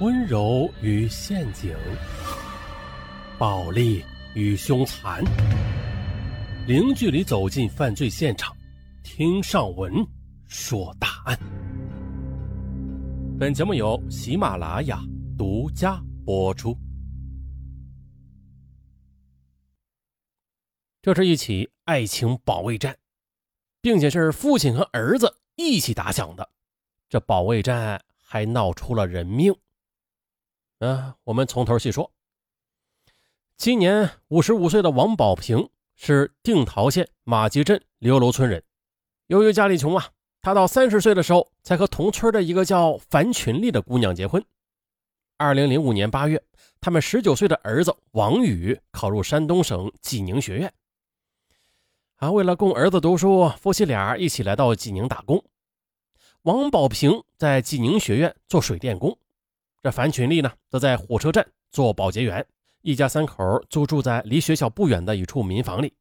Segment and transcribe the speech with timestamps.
[0.00, 1.72] 温柔与陷阱，
[3.38, 5.22] 暴力与凶残，
[6.66, 8.56] 零距离走进犯罪现场，
[9.04, 10.04] 听上文
[10.48, 11.38] 说大案。
[13.38, 15.00] 本节目由喜马拉雅
[15.38, 16.76] 独家播出。
[21.02, 22.98] 这是一起爱情保卫战，
[23.80, 26.50] 并且是父亲和儿子一起打响的。
[27.08, 29.54] 这保卫战还闹出了人命。
[30.84, 32.12] 嗯，我们从头细说。
[33.56, 38.62] 今年五十五岁的王宝平是定陶县马集镇刘楼村人。
[39.28, 40.10] 由于家里穷啊，
[40.42, 44.44] 他到三十岁的时候才和同村的一个叫樊群丽的姑娘结婚。
[45.38, 46.42] 二零零五年八月，
[46.82, 50.70] 他们十九岁的儿子王宇考入山东省济宁学院。
[52.16, 55.42] 啊，为了供儿子读书，夫妻俩一起来到济宁打工。
[56.42, 59.16] 王宝平在济宁学院做水电工。
[59.84, 62.46] 这樊群丽呢，则在火车站做保洁员，
[62.80, 65.92] 一家三口就住在离学校不远的一处民房里。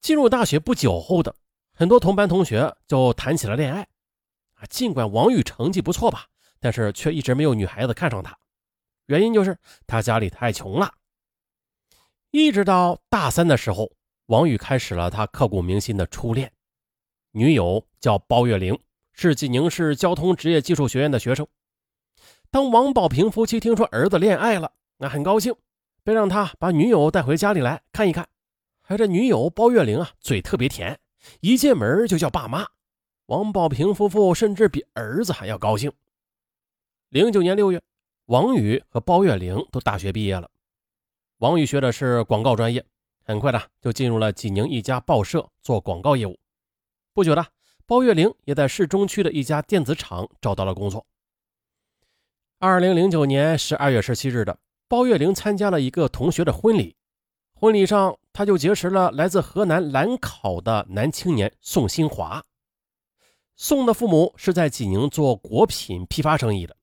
[0.00, 1.36] 进入大学不久后的
[1.74, 3.86] 很多同班同学就谈起了恋爱，
[4.54, 6.24] 啊，尽管王宇成绩不错吧，
[6.58, 8.34] 但是却一直没有女孩子看上他，
[9.08, 10.90] 原因就是他家里太穷了。
[12.30, 13.92] 一直到大三的时候，
[14.28, 16.50] 王宇开始了他刻骨铭心的初恋，
[17.32, 18.78] 女友叫包月玲，
[19.12, 21.46] 是济宁市交通职业技术学院的学生。
[22.50, 25.54] 当王宝平夫妻听说儿子恋爱了，那很高兴，
[26.02, 28.26] 便让他把女友带回家里来看一看。
[28.80, 30.98] 还这女友包月玲啊，嘴特别甜，
[31.40, 32.66] 一进门就叫爸妈。
[33.26, 35.92] 王宝平夫妇甚至比儿子还要高兴。
[37.08, 37.82] 零九年六月，
[38.26, 40.48] 王宇和包月玲都大学毕业了。
[41.38, 42.84] 王宇学的是广告专业，
[43.24, 46.38] 很快的就进入了济宁一家报社做广告业务。
[47.12, 47.44] 不久的，
[47.84, 51.04] 包月玲也在市中区的一家电子厂找到了工作。
[52.58, 56.96] 二零零九年十二月十七日的，包月玲参加了一个同学的婚礼。
[57.52, 62.42] 婚礼上，她就结识了来自河南兰考的男青年宋新华。
[63.56, 66.74] 宋的父母是在济宁做果品批发生意的，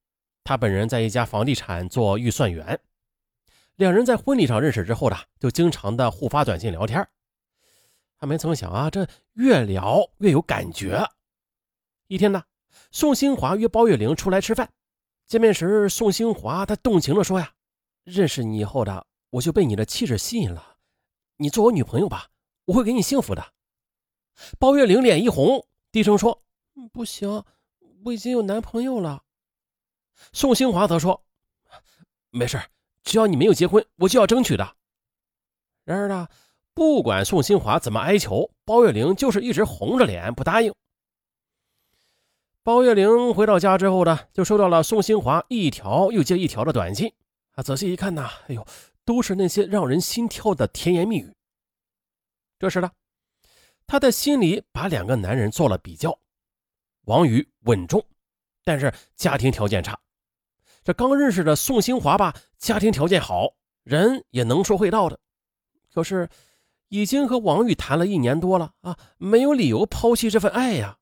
[0.44, 2.80] 他本人在一家房地产做预算员。
[3.76, 7.04] 两人在婚礼上认识之后呢，就经常的互发短信聊天。
[8.20, 11.04] 他没曾想啊，这越聊越有感觉。
[12.06, 12.44] 一天呢，
[12.92, 14.70] 宋新华约包月玲出来吃饭。
[15.34, 17.54] 见面时，宋兴华他动情地说：“呀，
[18.04, 20.78] 认识你以后的，我就被你的气质吸引了。
[21.38, 22.28] 你做我女朋友吧，
[22.66, 23.44] 我会给你幸福的。”
[24.60, 26.44] 包月玲脸一红，低声说
[26.94, 27.44] ：“不行，
[28.06, 29.24] 我已经有男朋友了。”
[30.34, 31.26] 宋兴华则说
[32.30, 32.62] ：“没事，
[33.04, 34.76] 只要你没有结婚，我就要争取的。”
[35.84, 36.28] 然而呢，
[36.76, 40.72] 不管宋兴华怎么哀求，包月玲就是一直红着脸不答应。
[42.64, 47.12] 包月玲回到家之后呢，就收到了宋新华一条又接一条的短信。
[47.56, 48.66] 啊，仔细一看呢，哎呦，
[49.04, 51.30] 都是那些让人心跳的甜言蜜语。
[52.58, 52.90] 这时呢，
[53.86, 56.18] 他在心里把两个男人做了比较。
[57.04, 58.02] 王宇稳重，
[58.64, 60.00] 但是家庭条件差。
[60.86, 65.20] 这刚认识的宋新华吧，家庭条件好，人也能说会道的。
[65.94, 66.30] 可是，
[66.88, 70.98] 已经和王宇谈了一年多了啊，没有理由抛弃这份爱呀。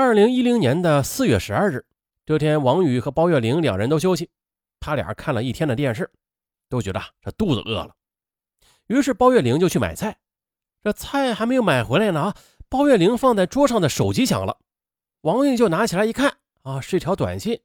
[0.00, 1.84] 二零一零年的四月十二日，
[2.24, 4.30] 这天，王宇和包月玲两人都休息，
[4.78, 6.08] 他俩看了一天的电视，
[6.68, 7.96] 都觉得这肚子饿了。
[8.86, 10.16] 于是包月玲就去买菜，
[10.84, 12.36] 这菜还没有买回来呢啊！
[12.68, 14.58] 包月玲放在桌上的手机响了，
[15.22, 17.60] 王宇就拿起来一看啊，是一条短信。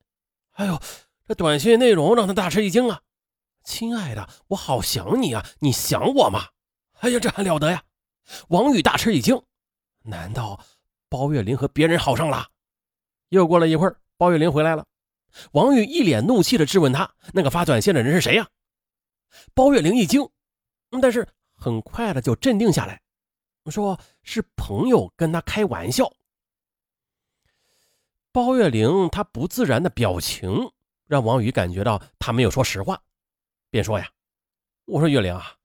[0.54, 0.82] 哎呦，
[1.28, 3.02] 这短信内容让他大吃一惊啊！
[3.64, 6.48] 亲爱的，我好想你啊，你想我吗？
[7.02, 7.84] 哎呀，这还了得呀！
[8.48, 9.40] 王宇大吃一惊，
[10.06, 10.60] 难道？
[11.14, 12.50] 包月玲和别人好上了。
[13.30, 14.84] 又过了一会儿，包月玲回来了。
[15.52, 18.50] 王宇一脸怒气的质问他：“那个发短信的人是谁呀？”
[19.54, 20.28] 包月玲一惊，
[21.00, 23.00] 但是很快的就镇定下来，
[23.70, 26.12] 说是朋友跟他开玩笑。
[28.32, 30.72] 包月玲她不自然的表情
[31.06, 33.00] 让王宇感觉到他没有说实话，
[33.70, 34.10] 便说：“呀，
[34.86, 35.56] 我说月玲啊，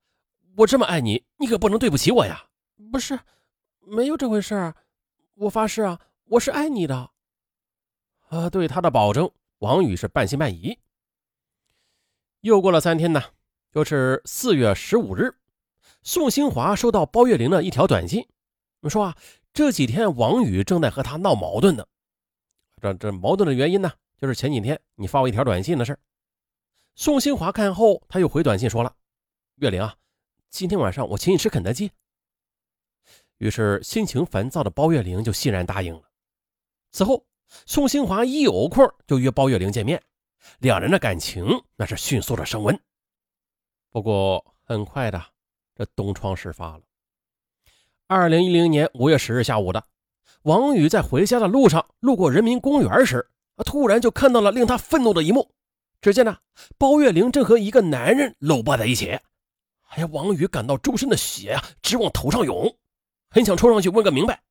[0.57, 2.45] 我这么爱你，你可不能对不起我呀。
[2.91, 3.19] ”“不是，
[3.79, 4.75] 没有这回事儿。”
[5.39, 7.11] 我发誓啊，我是爱你的。
[8.27, 10.77] 啊，对他的保证，王宇是半信半疑。
[12.41, 13.23] 又过了三天呢，
[13.71, 15.33] 就是四月十五日，
[16.03, 18.27] 宋新华收到包月玲的一条短信，
[18.89, 19.17] 说啊，
[19.53, 21.85] 这几天王宇正在和他闹矛盾呢。
[22.81, 25.97] 这这矛盾的原因呢，就是前几天你发我一条短信的事
[26.95, 28.93] 宋新华看后，他又回短信说了
[29.55, 29.95] ：“月玲啊，
[30.49, 31.93] 今天晚上我请你吃肯德基。”
[33.39, 36.01] 于是，心情烦躁的包月玲就欣然答应了。
[36.91, 37.25] 此后，
[37.65, 40.01] 宋兴华一有空就约包月玲见面，
[40.59, 41.45] 两人的感情
[41.77, 42.77] 那是迅速的升温。
[43.89, 45.23] 不过很快的，
[45.73, 46.81] 这东窗事发了。
[48.07, 49.81] 二零一零年五月十日下午的，
[50.41, 53.25] 王宇在回家的路上路过人民公园时，
[53.65, 55.49] 突然就看到了令他愤怒的一幕。
[56.01, 56.37] 只见呢，
[56.77, 59.11] 包月玲正和一个男人搂抱在一起。
[59.91, 62.77] 哎呀，王宇感到周身的血呀直往头上涌，
[63.29, 64.41] 很想冲上去问个明白。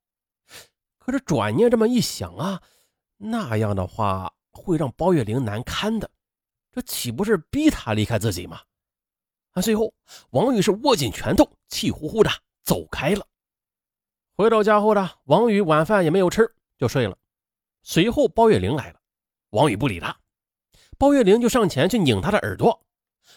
[0.99, 2.63] 可是转念这么一想啊，
[3.17, 6.11] 那样的话会让包月玲难堪的，
[6.71, 8.61] 这岂不是逼他离开自己吗？
[9.53, 9.93] 啊，最后
[10.31, 12.31] 王宇是握紧拳头，气呼呼的
[12.65, 13.27] 走开了。
[14.35, 17.17] 回到家后呢王宇晚饭也没有吃，就睡了。
[17.83, 19.01] 随后包月玲来了，
[19.51, 20.17] 王宇不理他。
[20.99, 22.85] 包月玲就上前去拧他的耳朵，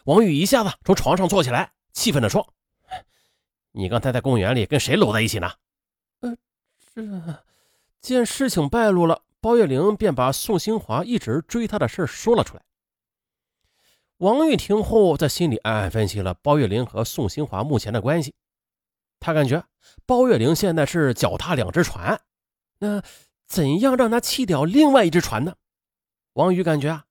[0.05, 2.53] 王宇一下子从床上坐起来，气愤地说
[3.71, 5.51] ：“你刚才在公园里跟谁搂在一起呢
[6.21, 6.37] ？”“呃，
[6.93, 7.39] 这……”
[8.01, 12.63] 见事情败露了，包月玲便把宋兴华一直追她的事说了出来。
[14.17, 18.33] 王玉听后，在心里暗暗分析了包月玲和宋兴华目前的关系。
[19.19, 19.63] 他感觉
[20.05, 22.19] 包月玲现在是脚踏两只船，
[22.79, 23.03] 那
[23.45, 25.55] 怎样让他弃掉另外一只船呢？
[26.33, 27.05] 王宇感觉啊。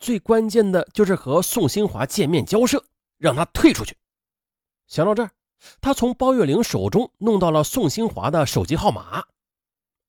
[0.00, 2.84] 最关键的就是和宋新华见面交涉，
[3.16, 3.96] 让他退出去。
[4.88, 5.30] 想到这儿，
[5.80, 9.24] 他从包月玲手中弄到了宋新华的手机号码。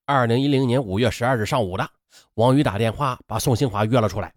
[0.06, 1.90] 二零一零年五月十二日上午的，
[2.36, 4.34] 王宇打电话把宋新华约了出来。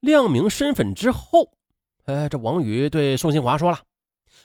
[0.00, 1.52] 亮明身份之后，
[2.04, 3.80] 哎，这王宇对宋新华说了：“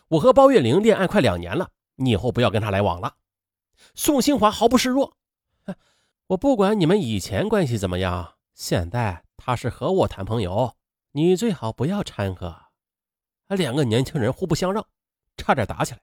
[0.10, 3.16] 我和包月玲恋爱快两年了，你以后不要跟他来往了。”
[3.96, 5.18] 宋新华毫不示弱
[6.28, 10.76] ：“我不管你们以前关系怎么样，现在。”他是和我谈朋友，
[11.14, 12.56] 你最好不要掺和。
[13.48, 14.86] 两个年轻人互不相让，
[15.40, 16.02] 差点打起来。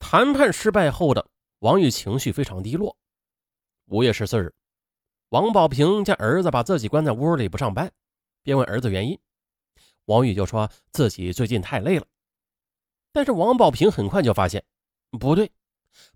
[0.00, 1.28] 谈判失败后的
[1.60, 2.96] 王宇情绪非常低落。
[3.86, 4.52] 五月十四日，
[5.28, 7.92] 王宝平见儿子把自己关在屋里不上班，
[8.42, 9.18] 便问儿子原因。
[10.06, 12.06] 王宇就说自己最近太累了。
[13.12, 14.64] 但是王宝平很快就发现
[15.18, 15.50] 不对，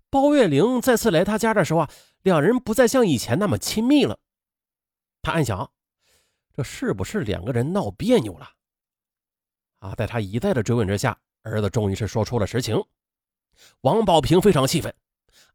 [0.09, 1.89] 包月玲再次来他家的时候啊，
[2.21, 4.19] 两人不再像以前那么亲密了。
[5.21, 5.71] 他暗想，
[6.53, 8.49] 这是不是两个人闹别扭了？
[9.79, 12.83] 啊，在他一再的追问之下，儿子终于是说出了实情。
[13.81, 14.93] 王宝平非常气愤，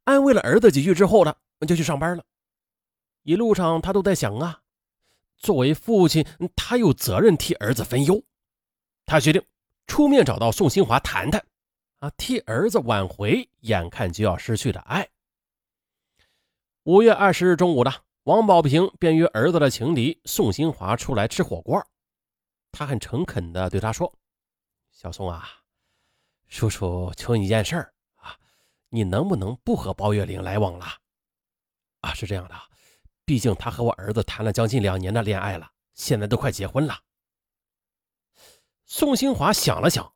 [0.04, 1.34] 安慰了儿子几句之后呢，
[1.66, 2.24] 就去上班了。
[3.22, 4.62] 一路上他都在想啊，
[5.36, 6.24] 作为父亲，
[6.54, 8.22] 他有责任替儿子分忧。
[9.04, 9.44] 他决定
[9.86, 11.44] 出面找到宋新华谈谈，
[11.98, 15.08] 啊，替儿子挽回眼看就要失去的爱。
[16.84, 17.92] 五月二十日中午的。
[18.24, 21.82] 王宝平便约儿子的情敌宋新华出来吃火锅。
[22.72, 24.12] 他很诚恳地对他说
[24.92, 25.48] ：“小宋啊，
[26.48, 28.36] 叔叔求你一件事儿啊，
[28.88, 30.86] 你能不能不和包月玲来往了？
[32.00, 32.54] 啊，是这样的，
[33.24, 36.98] 毕竟他和我儿子谈了将近两年的恋爱了，现在都快结婚了。”
[38.86, 40.10] 宋新华想了想，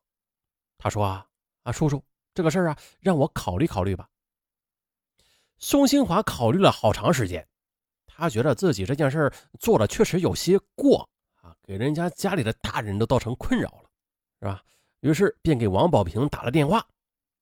[0.79, 1.27] 他说：“啊，
[1.63, 2.03] 啊，叔叔，
[2.33, 4.09] 这个事儿啊，让我考虑考虑吧。”
[5.59, 7.47] 宋新华考虑了好长时间。
[8.07, 11.09] 他觉得自己这件事做的确实有些过
[11.41, 13.91] 啊，给人家家里的大人都造成困扰了，
[14.41, 14.63] 是吧？
[15.03, 16.85] 于是便给王宝平打了电话。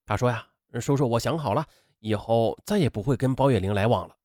[0.05, 0.47] 他说：“呀，
[0.79, 1.65] 叔叔，我想好了，
[1.99, 4.15] 以后再也不会跟包月玲来往了。”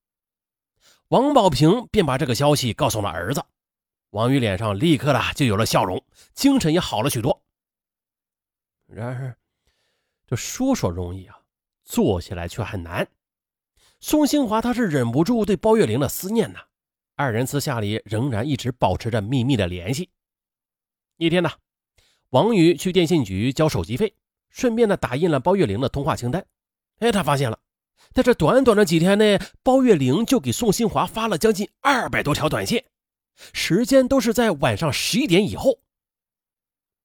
[1.08, 3.44] 王宝平便把这个消息告诉了儿子。
[4.11, 6.02] 王宇脸上立刻的就有了笑容，
[6.34, 7.42] 精神也好了许多。
[8.87, 9.37] 然而，
[10.26, 11.38] 这说说容易啊，
[11.84, 13.06] 做起来却很难。
[14.00, 16.61] 宋兴华他是忍不住对包月玲的思念呐，
[17.14, 20.11] 二人私下里仍然一直保持着秘密的联系。
[21.16, 21.50] 一天呢，
[22.30, 24.14] 王宇去电信局交手机费，
[24.50, 26.45] 顺便呢打印了包月玲的通话清单。
[26.99, 27.59] 哎，他发现了，
[28.12, 32.83] 在这短短的几天内，包月玲就给宋新华发了将近二百多条短信，
[33.52, 35.78] 时间都是在晚上十一点以后。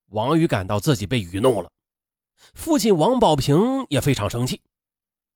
[0.07, 1.71] 王宇感到自己被愚弄了，
[2.53, 4.61] 父亲王宝平也非常生气，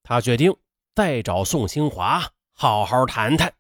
[0.04, 0.56] 他决定。
[0.96, 3.54] 再找宋兴华好好谈谈。